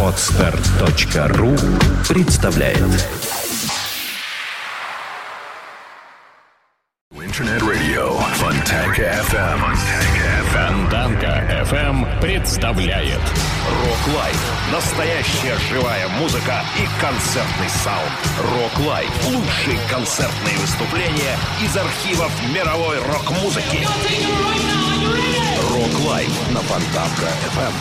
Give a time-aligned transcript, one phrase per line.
[0.00, 1.56] Отстар.ру
[2.08, 2.78] представляет
[7.10, 9.76] Интернет радио Фонтанка FM.
[10.52, 13.18] Фонтанка FM представляет
[13.66, 14.40] Рок Лайф.
[14.70, 18.52] Настоящая живая музыка и концертный саунд.
[18.52, 19.26] Рок Лайф.
[19.26, 23.84] Лучшие концертные выступления из архивов мировой рок-музыки.
[25.84, 27.72] Рок Лайф на Фонтанка FM.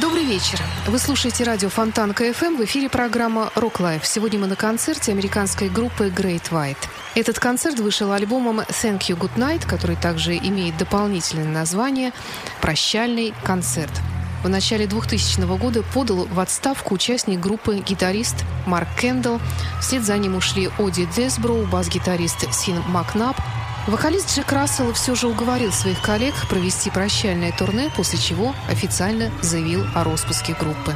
[0.00, 0.58] Добрый вечер.
[0.88, 2.56] Вы слушаете радио Фонтанка FM.
[2.56, 4.00] В эфире программа Rock Life.
[4.02, 6.88] Сегодня мы на концерте американской группы Great White.
[7.14, 12.12] Этот концерт вышел альбомом Thank You Good Night, который также имеет дополнительное название
[12.60, 13.92] «Прощальный концерт».
[14.42, 19.40] В начале 2000 года подал в отставку участник группы гитарист Марк Кендалл.
[19.80, 23.36] Вслед за ним ушли Оди Десброу, бас-гитарист Син Макнаб,
[23.88, 29.82] Вокалист Джек Рассел все же уговорил своих коллег провести прощальное турне, после чего официально заявил
[29.94, 30.94] о распуске группы.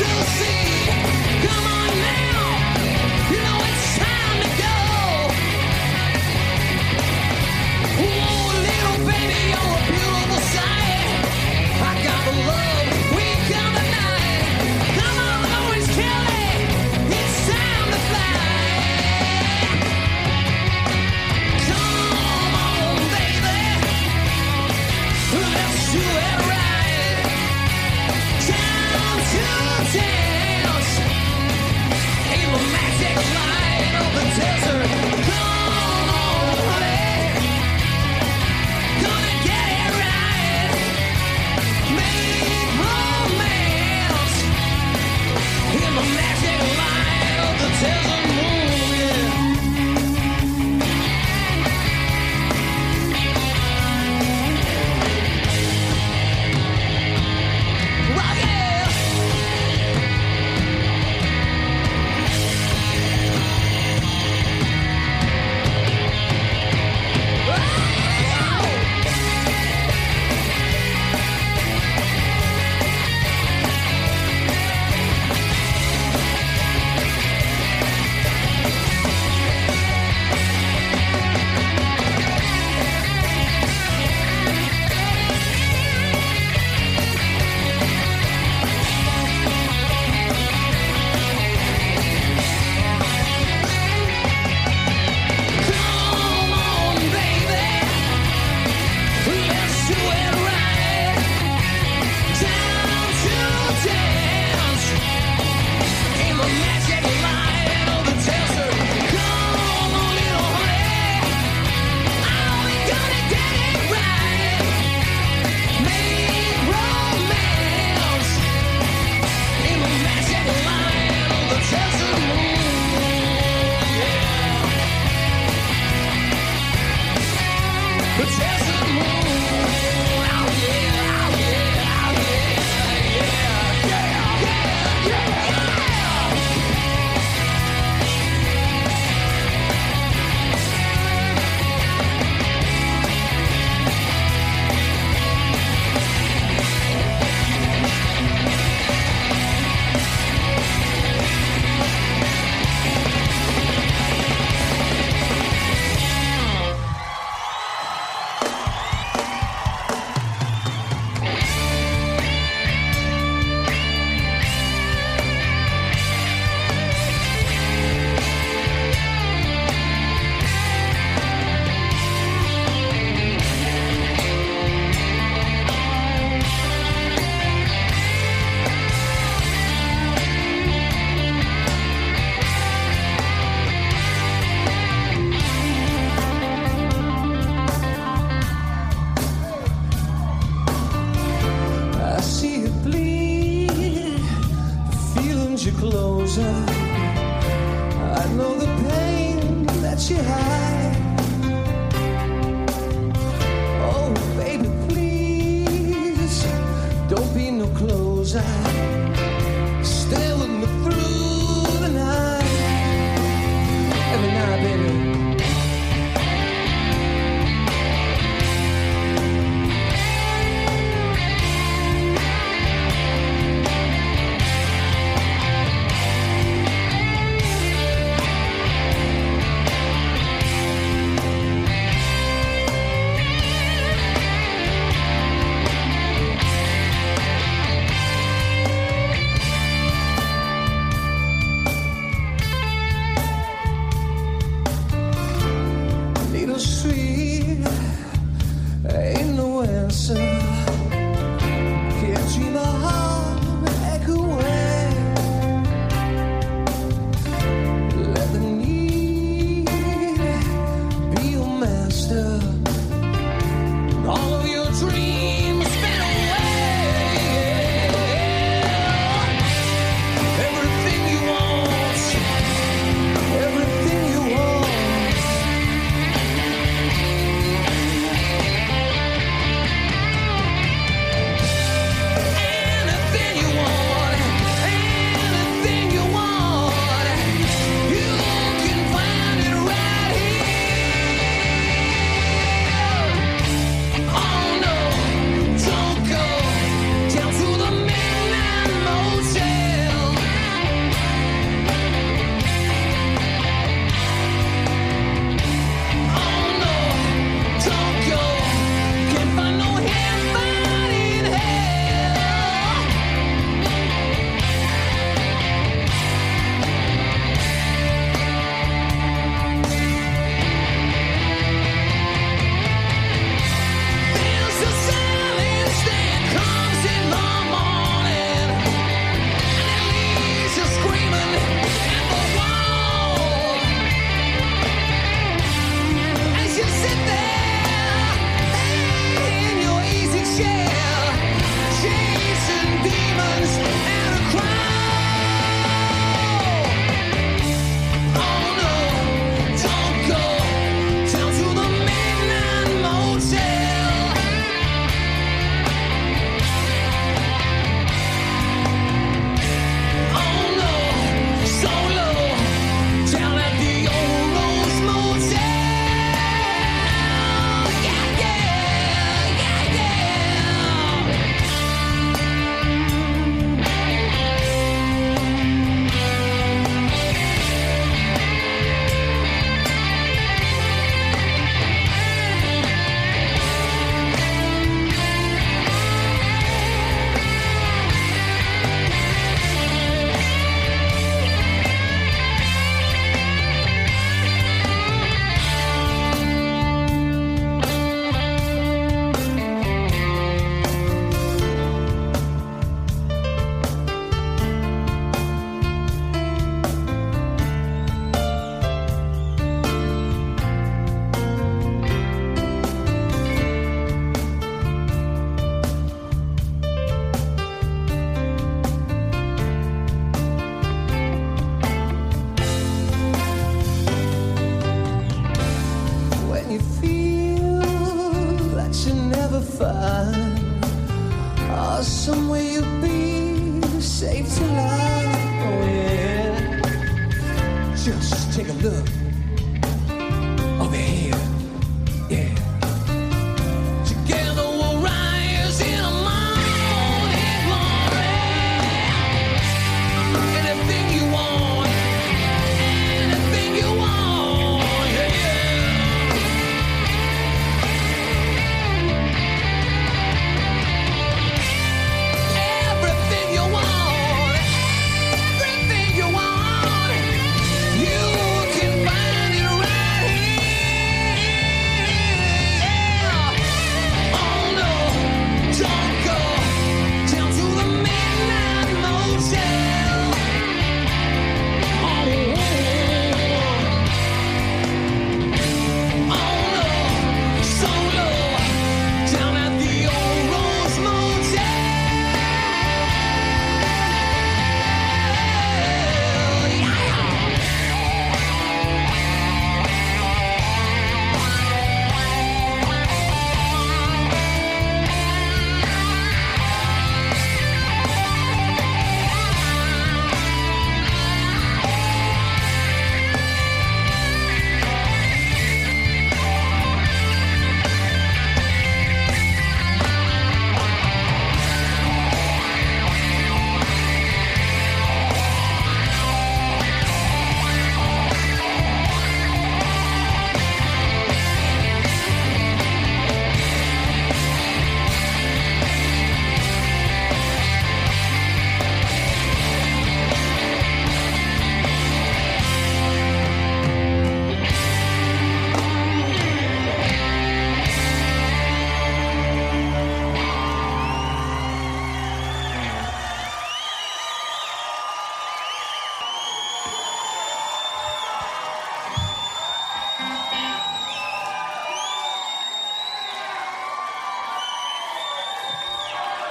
[0.00, 0.69] to see.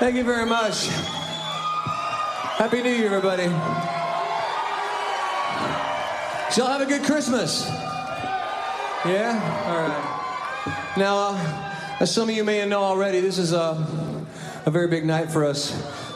[0.10, 0.88] Thank you very much.
[2.58, 3.44] Happy New Year, everybody.
[6.52, 7.70] So y'all have a good Christmas.
[9.06, 9.38] Yeah?
[9.68, 10.98] All right.
[10.98, 13.86] Now, uh, as some of you may know already, this is a,
[14.66, 15.70] a very big night for us.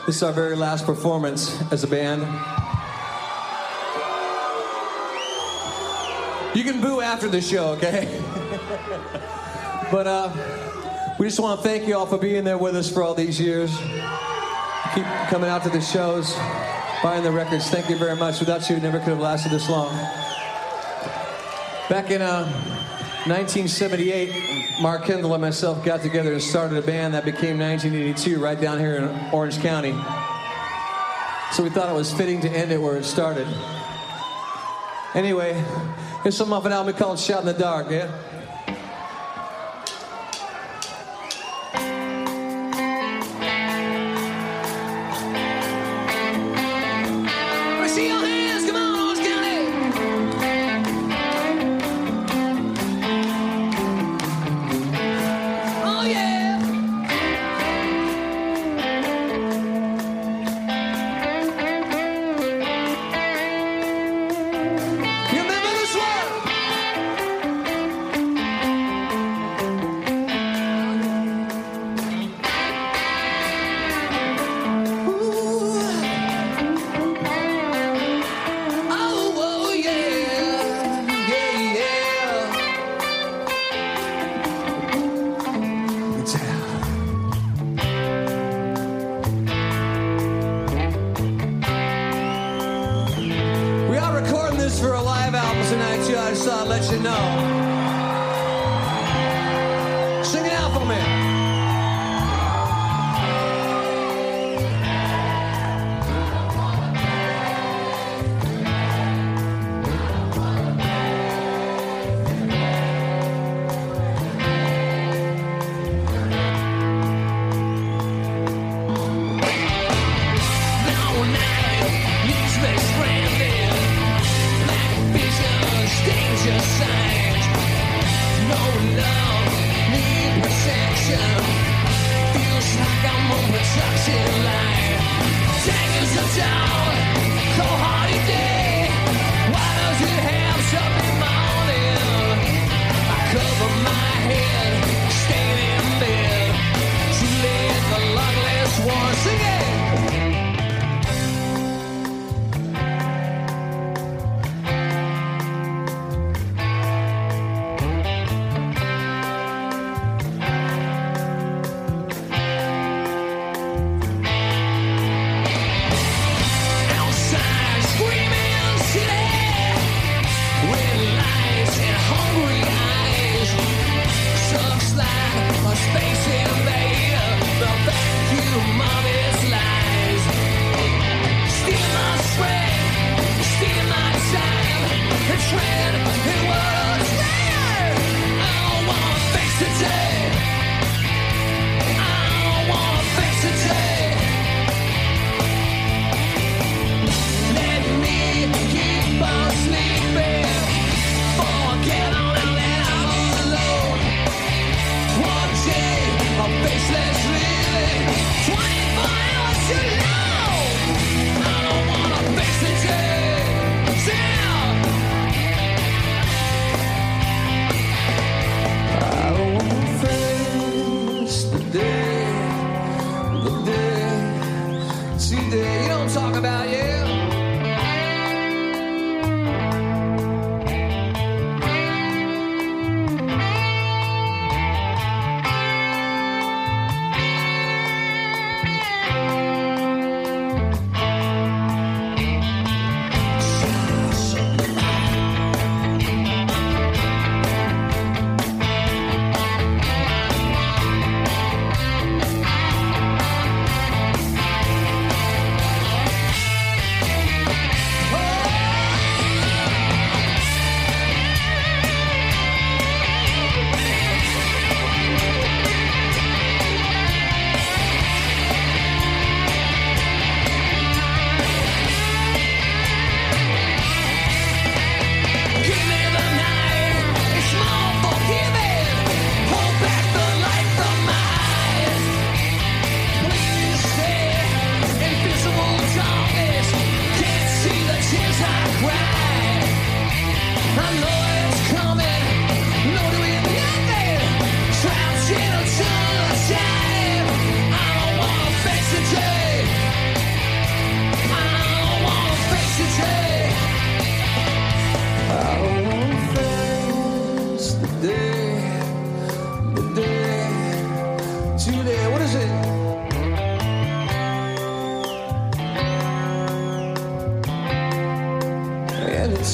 [0.06, 2.22] This is our very last performance as a band.
[6.52, 8.20] You can boo after the show, okay?
[9.92, 10.73] but uh,
[11.24, 13.40] we just want to thank you all for being there with us for all these
[13.40, 13.74] years.
[14.94, 16.34] Keep coming out to the shows,
[17.02, 17.70] buying the records.
[17.70, 18.40] Thank you very much.
[18.40, 19.88] Without you, it never could have lasted this long.
[21.88, 22.44] Back in uh,
[23.24, 28.60] 1978, Mark Kendall and myself got together and started a band that became 1982 right
[28.60, 29.92] down here in Orange County.
[31.52, 33.48] So we thought it was fitting to end it where it started.
[35.14, 35.54] Anyway,
[36.22, 38.14] here's some off an album called Shot in the Dark, yeah?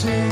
[0.02, 0.29] see.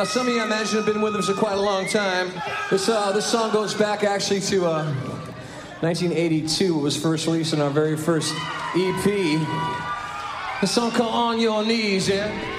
[0.00, 2.32] Now, some of you, I imagine, have been with us for quite a long time.
[2.70, 4.84] This, uh, this song goes back actually to uh,
[5.82, 6.78] 1982.
[6.78, 8.34] It was first released in our very first
[8.74, 9.04] EP.
[10.62, 12.49] The song called On Your Knees, yeah?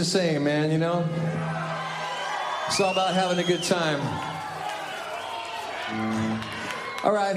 [0.00, 1.06] the same, man, you know?
[2.66, 4.00] It's all about having a good time.
[7.04, 7.36] All right.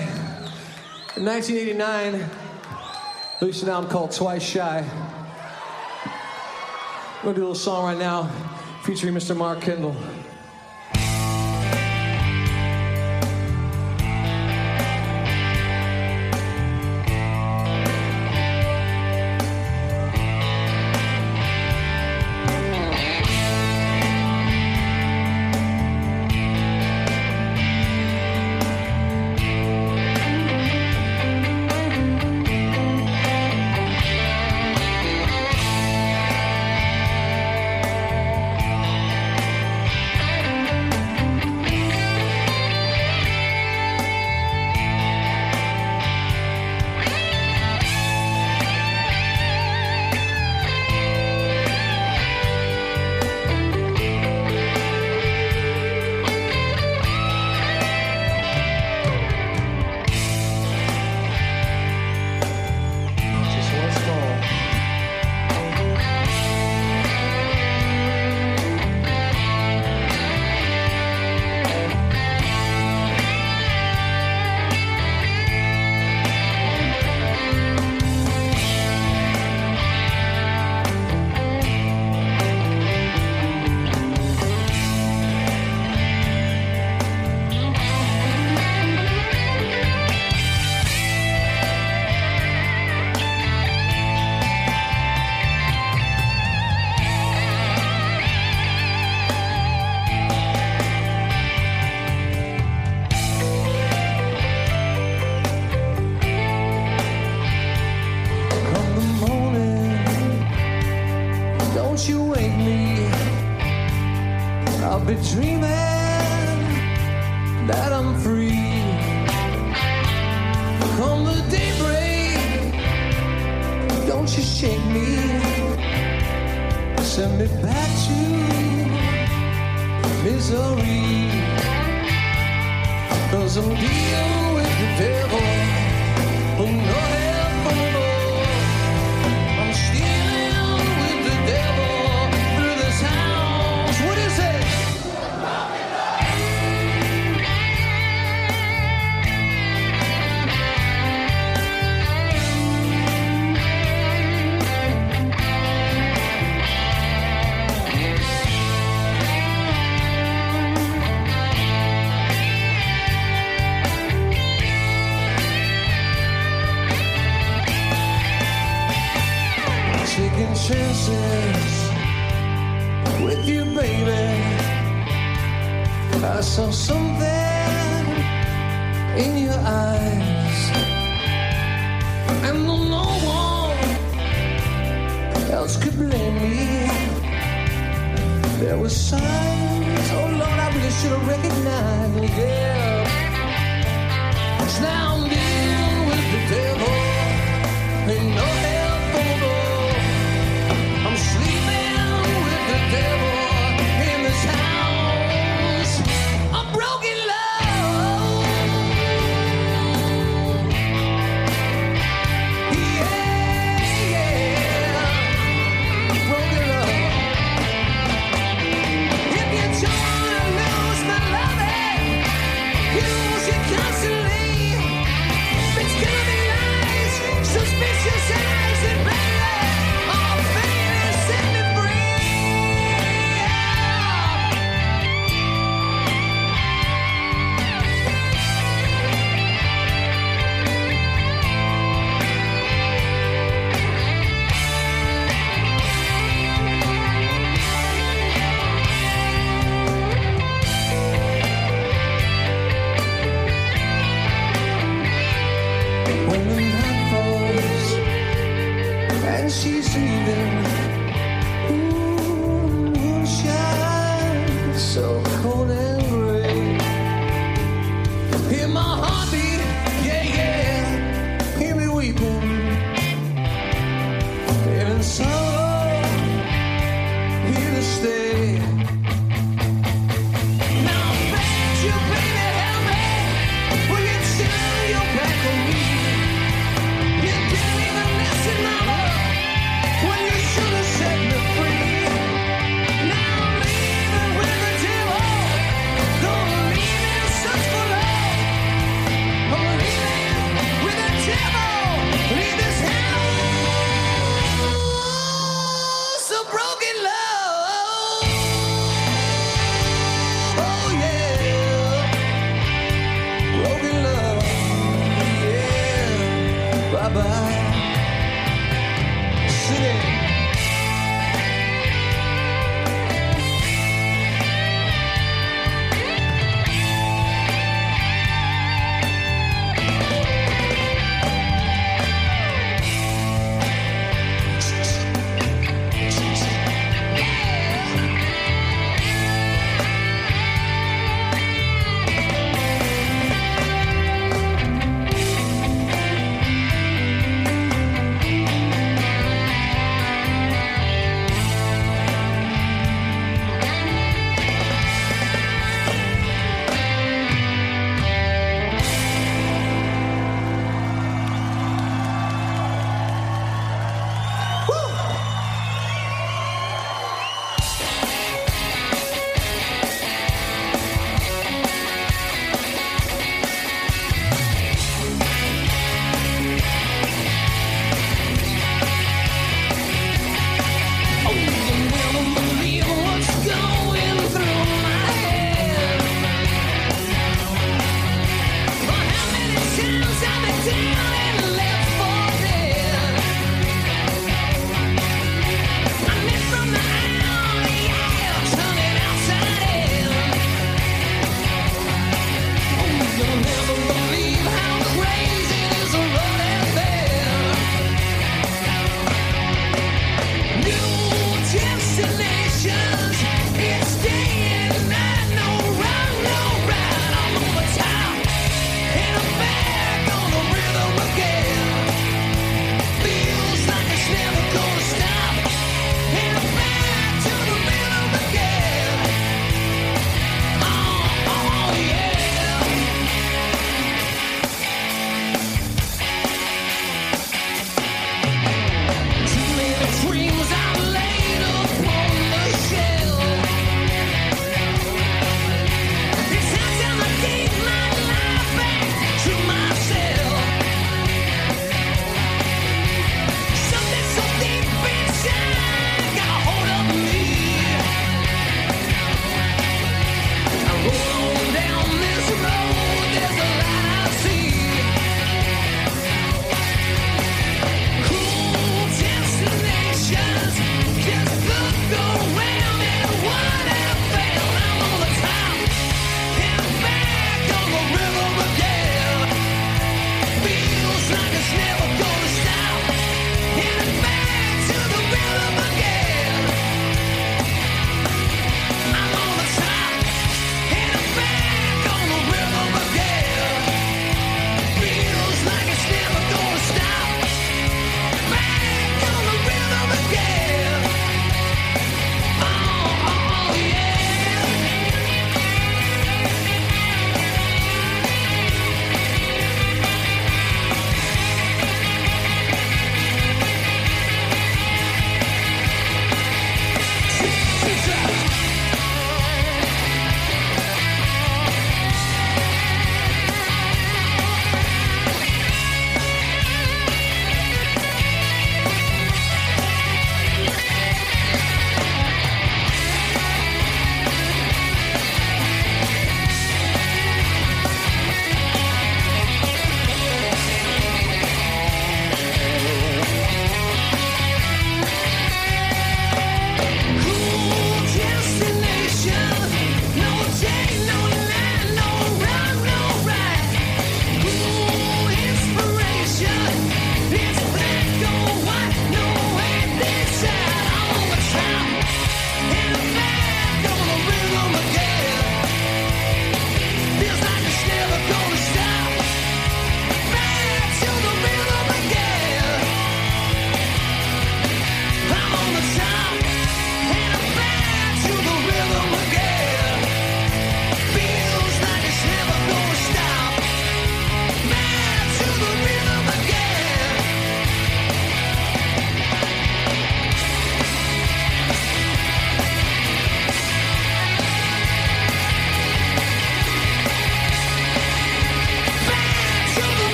[1.17, 2.25] In 1989,
[3.41, 4.89] released an album called Twice Shy.
[7.17, 8.31] We're gonna do a little song right now
[8.83, 9.35] featuring Mr.
[9.35, 9.97] Mark Kendall.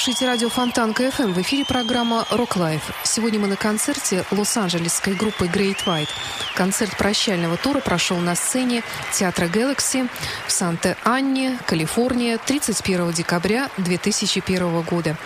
[0.00, 1.34] Слушаете радио Фонтан КФМ.
[1.34, 2.90] В эфире программа «Рок Лайф».
[3.04, 6.08] Сегодня мы на концерте лос-анджелесской группы Great White.
[6.54, 8.82] Концерт прощального тура прошел на сцене
[9.12, 10.08] Театра Galaxy
[10.46, 15.16] в Санта-Анне, Калифорния, 31 декабря 2001 года.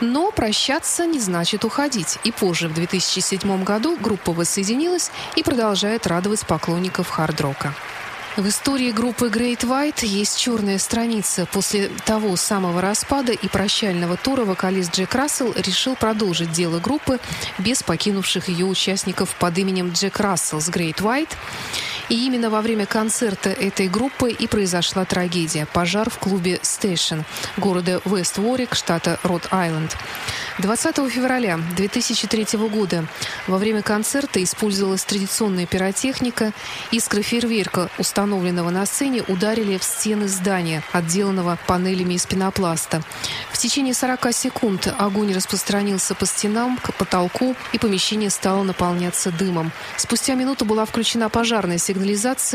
[0.00, 2.20] Но прощаться не значит уходить.
[2.22, 7.74] И позже, в 2007 году, группа воссоединилась и продолжает радовать поклонников хард-рока.
[8.36, 11.46] В истории группы Great White есть черная страница.
[11.52, 17.20] После того самого распада и прощального тура вокалист Джек Рассел решил продолжить дело группы
[17.58, 21.30] без покинувших ее участников под именем Джек Рассел с Great White.
[22.08, 27.24] И именно во время концерта этой группы и произошла трагедия– пожар в клубе Station
[27.56, 29.96] города Вест Уорик, штата Род-Айленд.
[30.58, 33.06] 20 февраля 2003 года
[33.48, 36.52] во время концерта использовалась традиционная пиротехника.
[36.92, 43.02] Искры фейерверка, установленного на сцене, ударили в стены здания, отделанного панелями из пенопласта.
[43.50, 49.72] В течение 40 секунд огонь распространился по стенам, к потолку, и помещение стало наполняться дымом.
[49.96, 51.93] Спустя минуту была включена пожарная сигнализация,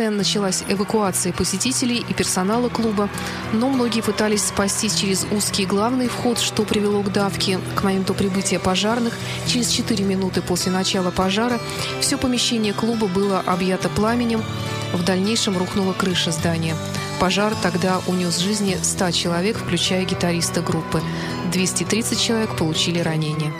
[0.09, 3.09] началась эвакуация посетителей и персонала клуба,
[3.53, 7.59] но многие пытались спастись через узкий главный вход, что привело к давке.
[7.75, 9.13] К моменту прибытия пожарных,
[9.47, 11.59] через 4 минуты после начала пожара,
[12.01, 14.43] все помещение клуба было объято пламенем,
[14.93, 16.75] в дальнейшем рухнула крыша здания.
[17.19, 21.01] Пожар тогда унес жизни 100 человек, включая гитариста группы.
[21.51, 23.53] 230 человек получили ранения.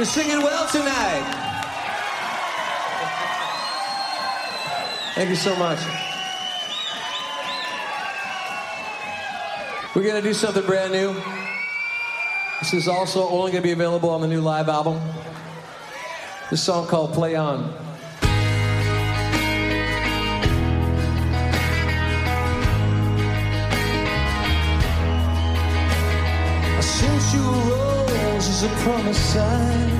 [0.00, 1.22] You're singing well tonight.
[5.14, 5.78] Thank you so much.
[9.94, 11.12] We're going to do something brand new.
[12.60, 14.98] This is also only going to be available on the new live album.
[16.48, 17.70] This song called Play On.
[28.62, 29.90] As a promise sign.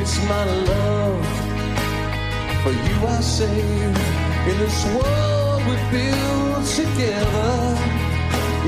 [0.00, 1.26] It's my love
[2.62, 3.96] for you I save.
[4.50, 7.54] In this world we build together,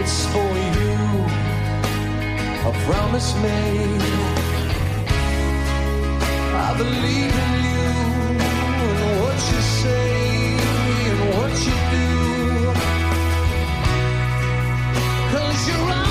[0.01, 0.99] it's for you.
[2.71, 4.03] A promise made.
[6.67, 7.87] I believe in you
[8.87, 10.57] and what you say
[11.11, 12.09] and what you do.
[15.33, 16.02] Cause you're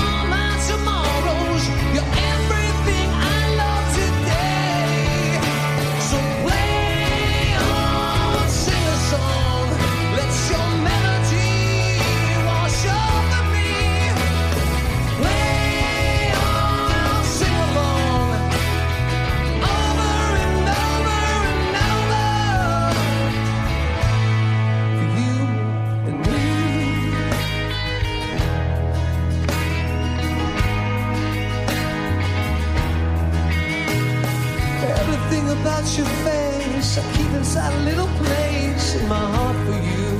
[37.52, 40.12] Inside a little place in my heart for you.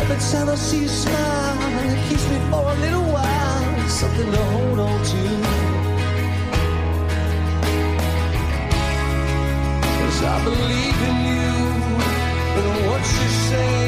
[0.00, 4.42] Every time I see you smile, it keeps me for a little while, something to
[4.54, 5.22] hold on to.
[9.98, 11.52] Cause I believe in you,
[12.58, 13.87] and what you say,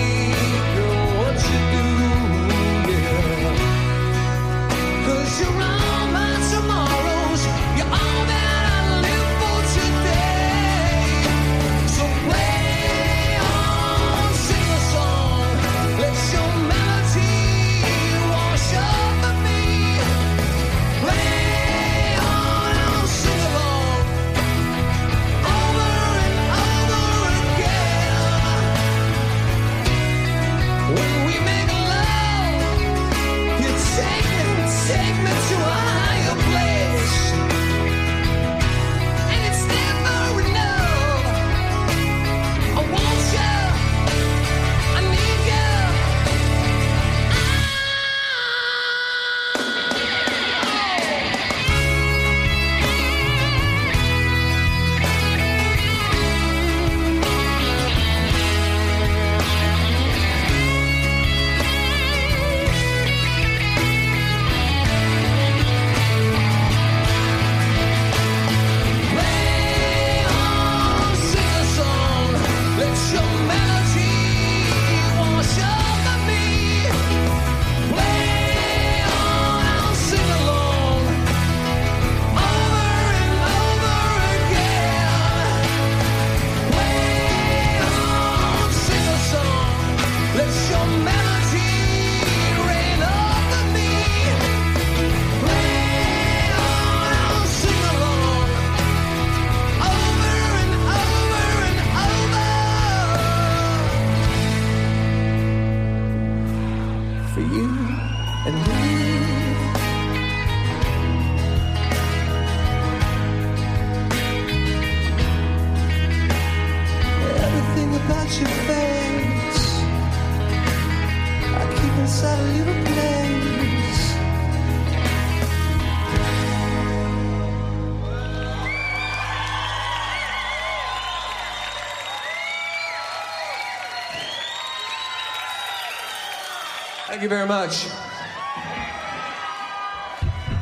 [137.31, 137.87] very much.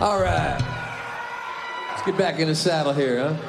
[0.01, 0.59] All right.
[1.89, 3.48] Let's get back in the saddle here, huh?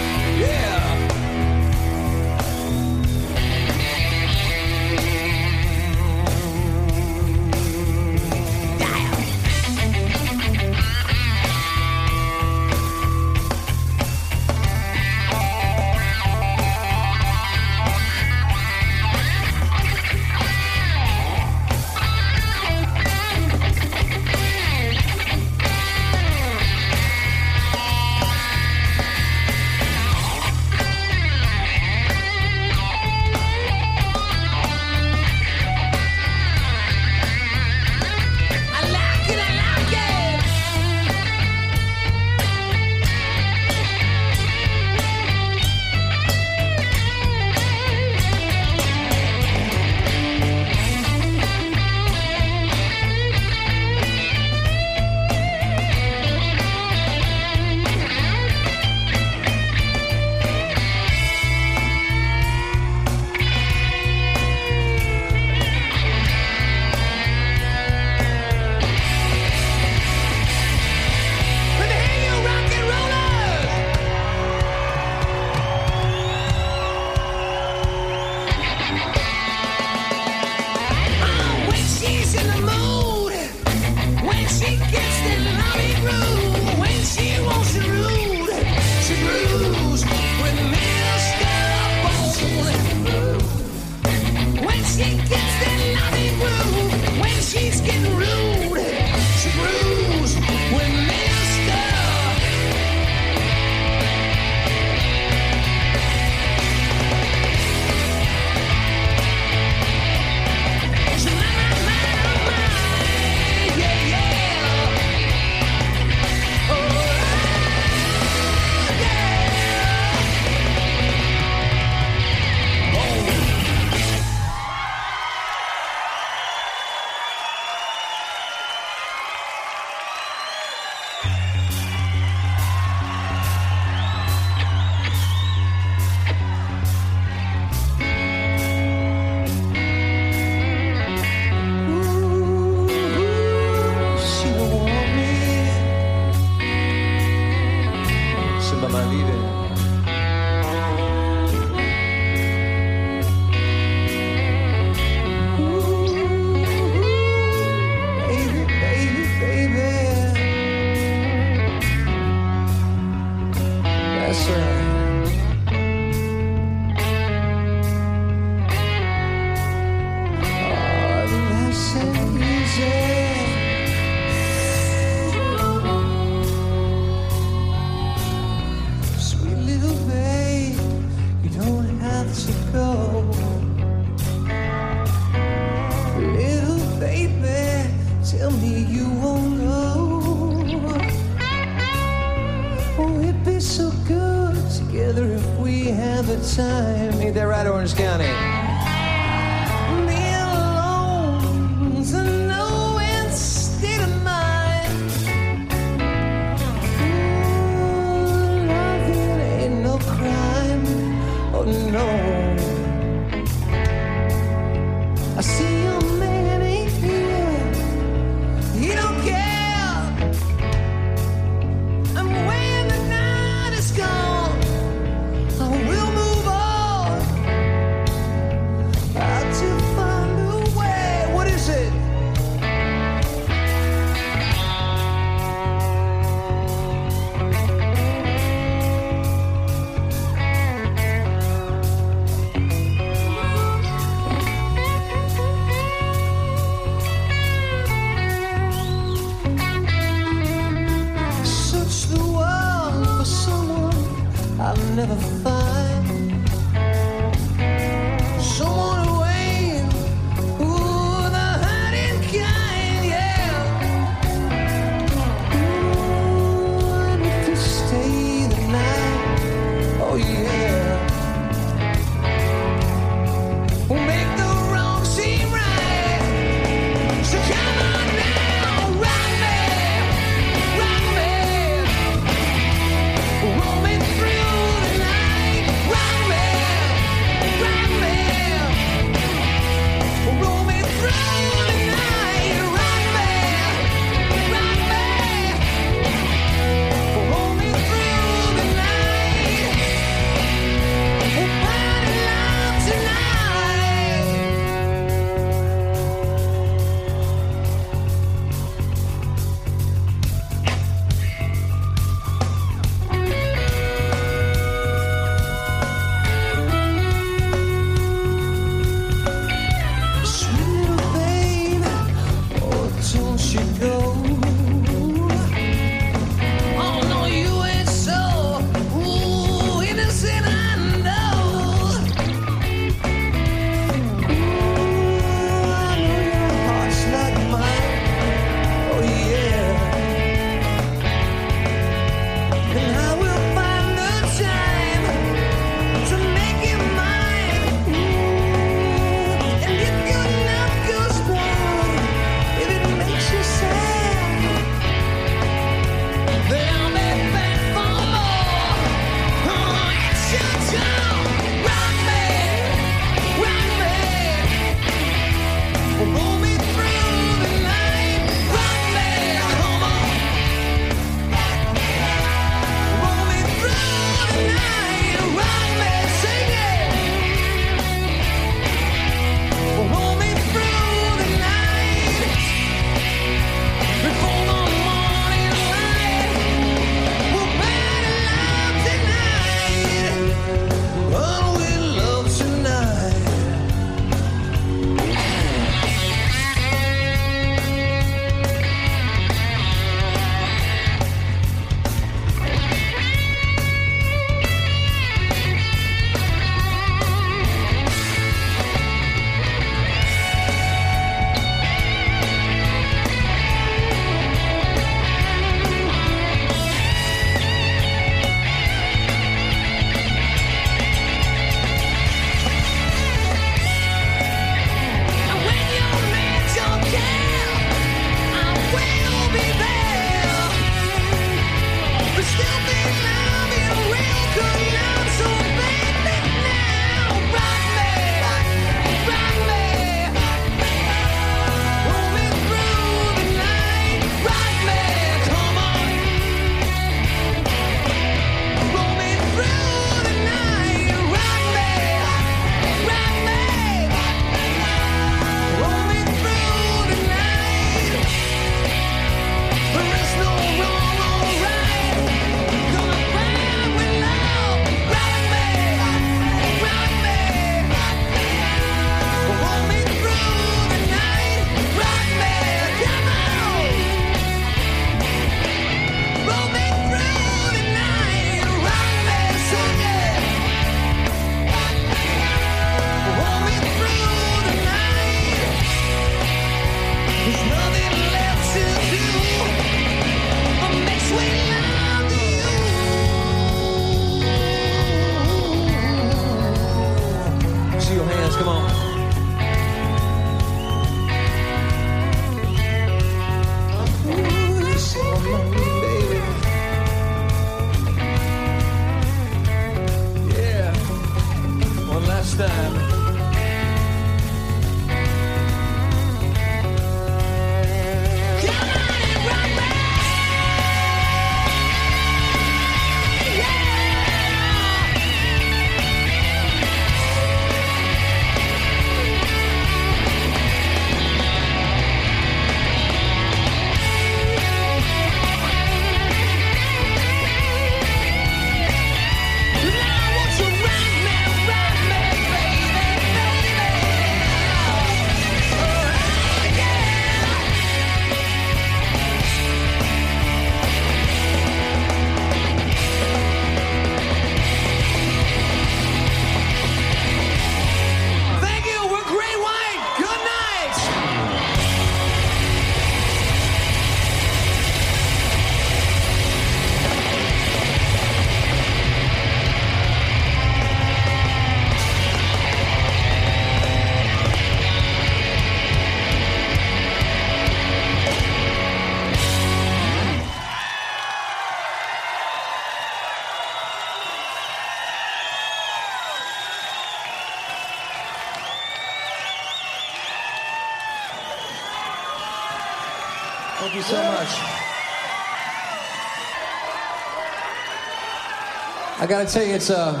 [599.10, 600.00] Gotta tell you, it's a,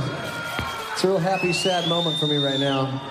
[0.92, 3.02] it's a real happy, sad moment for me right now.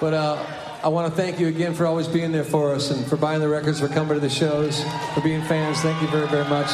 [0.00, 0.46] But uh,
[0.84, 3.40] I want to thank you again for always being there for us and for buying
[3.40, 5.80] the records, for coming to the shows, for being fans.
[5.80, 6.70] Thank you very, very much.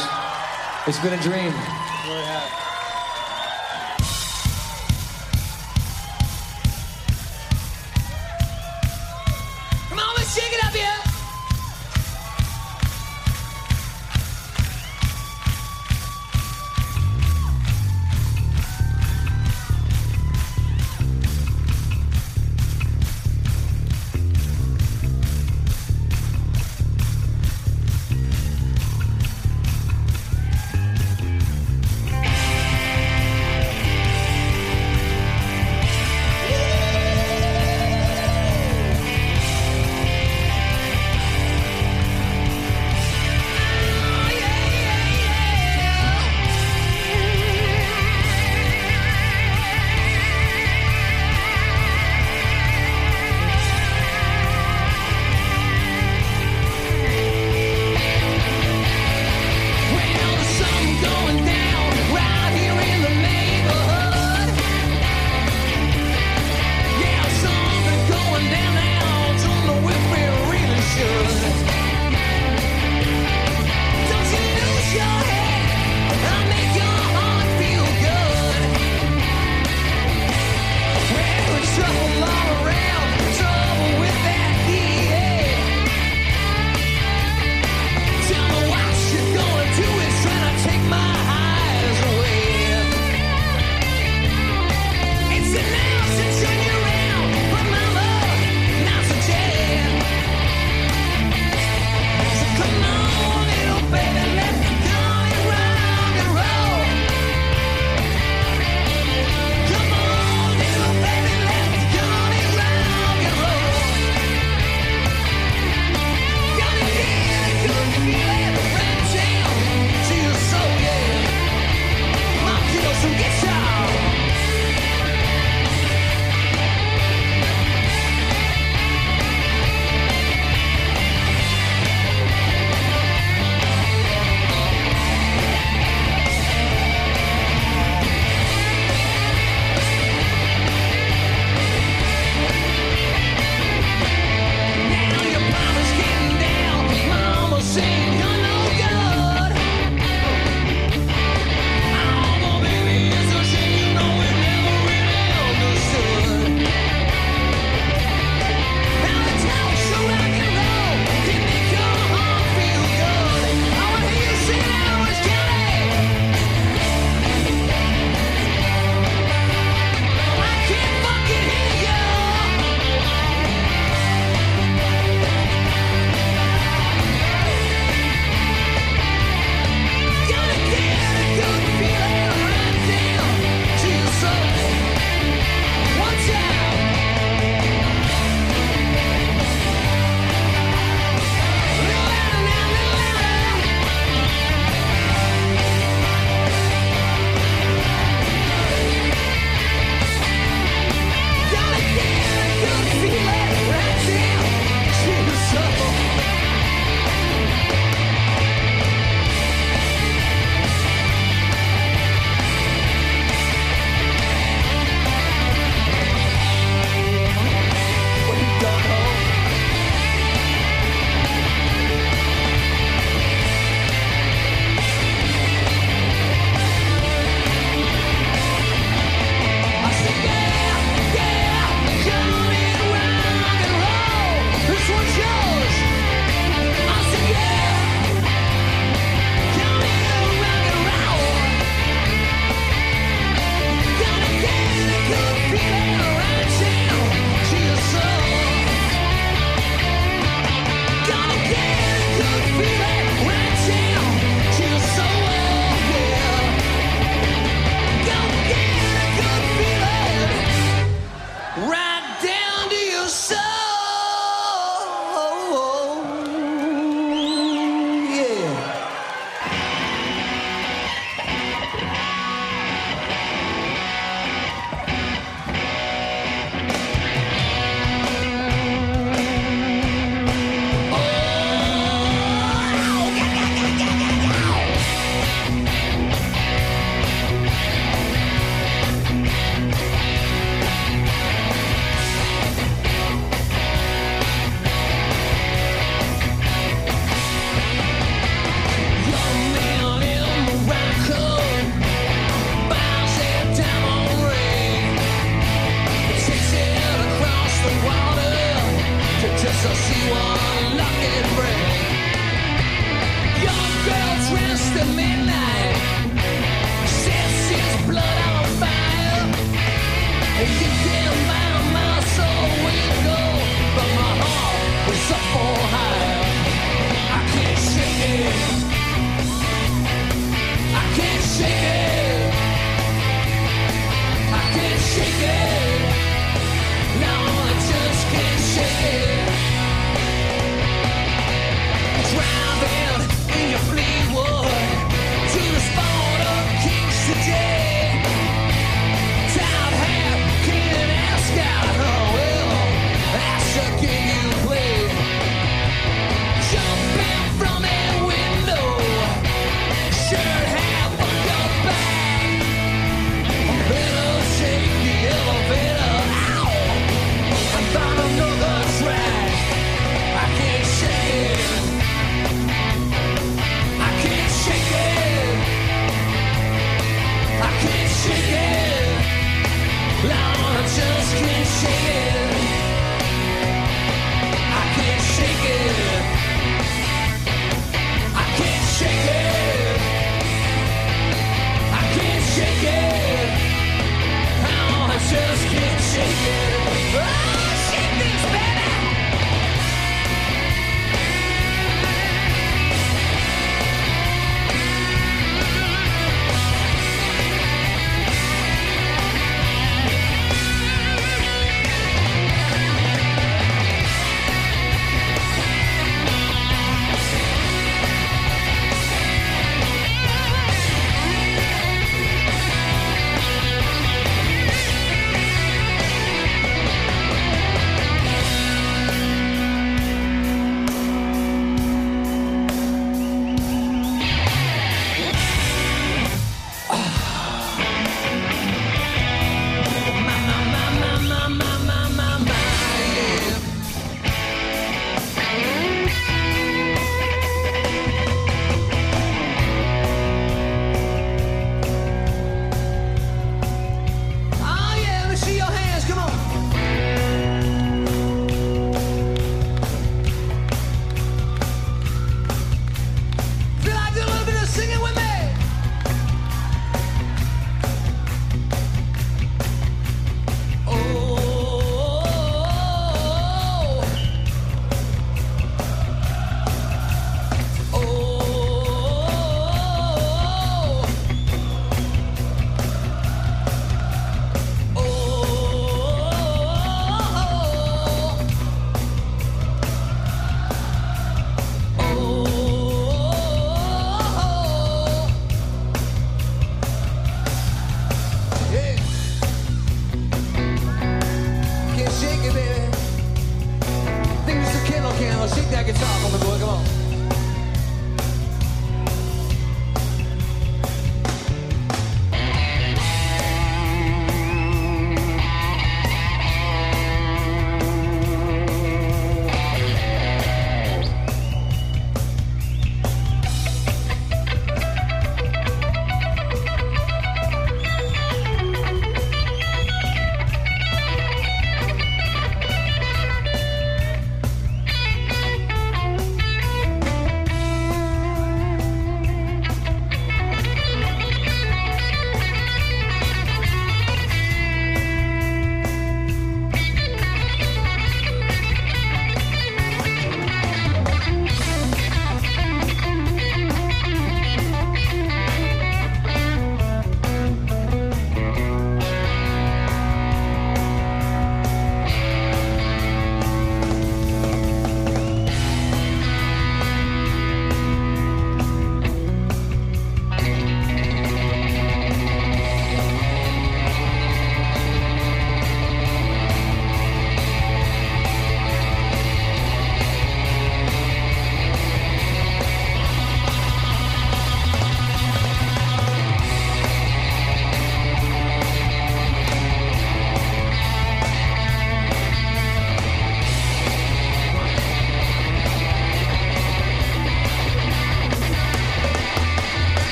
[0.85, 1.51] It's been a dream.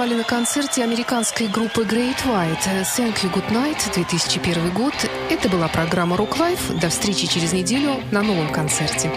[0.00, 4.94] танцевали на концерте американской группы Great White «Thank you, good night» 2001 год.
[5.28, 6.80] Это была программа Rock Life.
[6.80, 9.10] До встречи через неделю на новом концерте.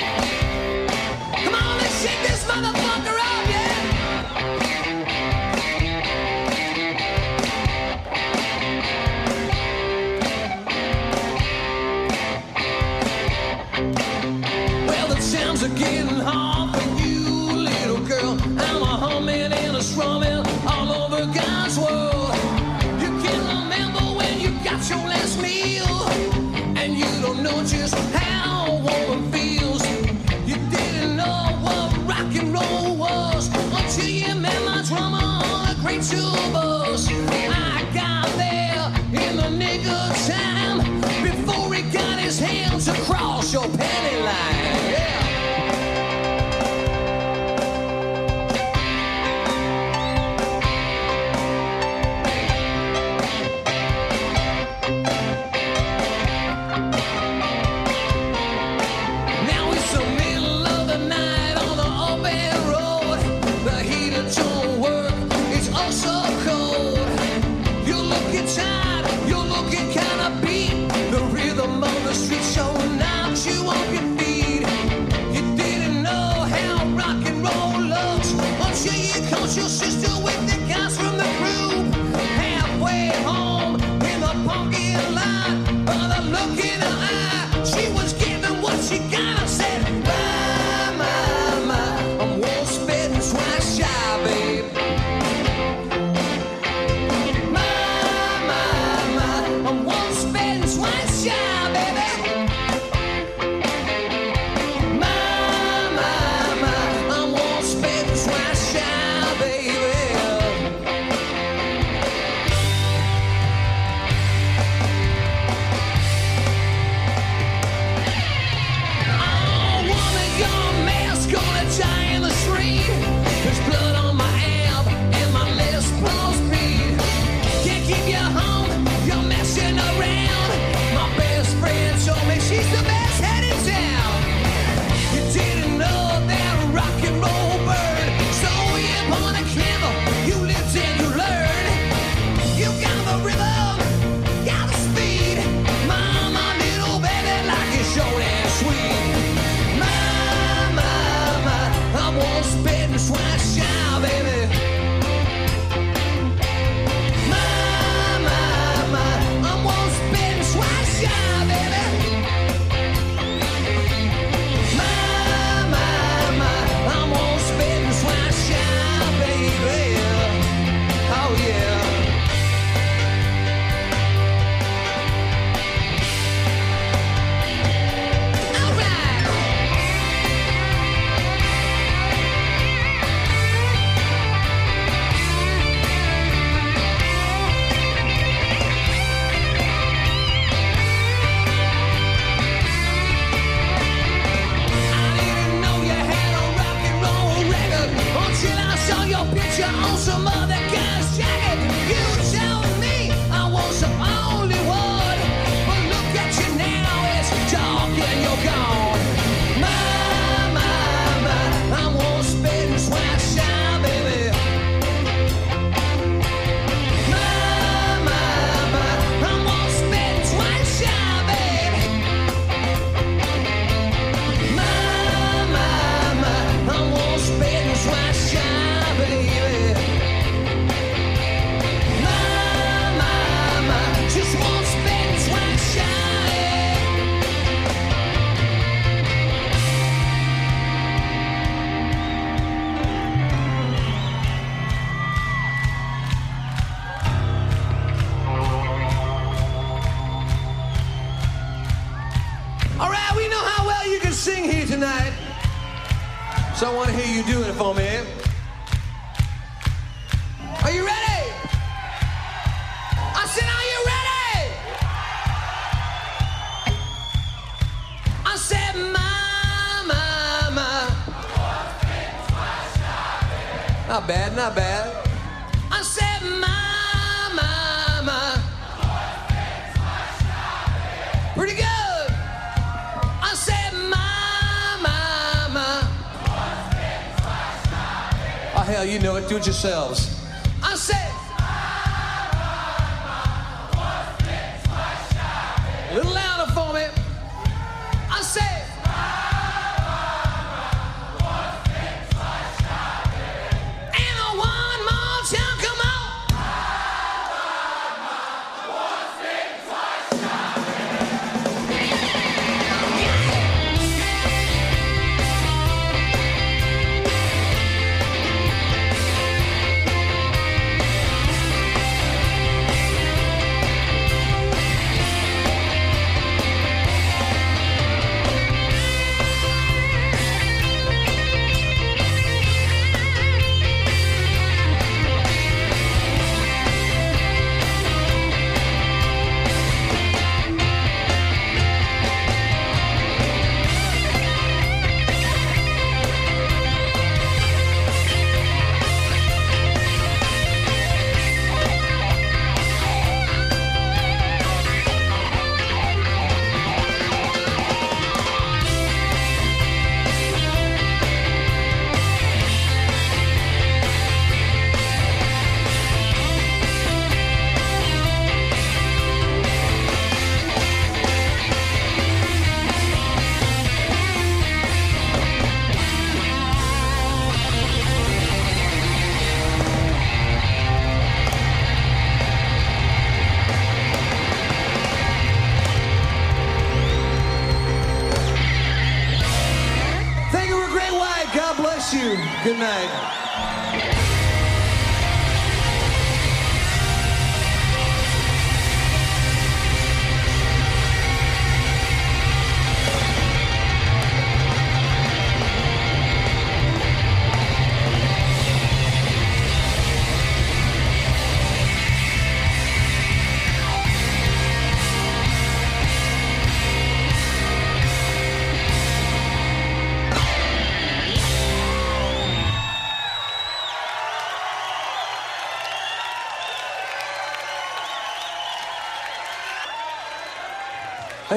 [289.46, 290.03] Yourselves.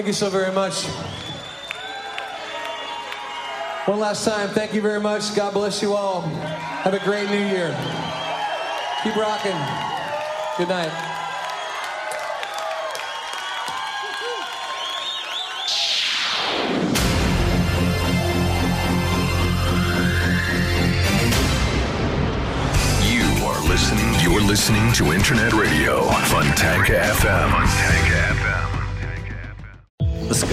[0.07, 0.85] Thank you so very much.
[3.89, 5.35] One last time, thank you very much.
[5.35, 6.21] God bless you all.
[6.21, 7.77] Have a great new year.
[9.03, 9.59] Keep rocking.
[10.59, 10.93] Good night.
[23.03, 24.15] You are listening.
[24.21, 27.51] You're listening to Internet Radio Fontanka FM.
[27.51, 28.26] Fontanka.